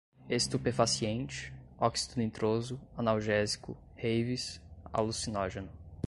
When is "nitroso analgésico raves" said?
2.19-4.59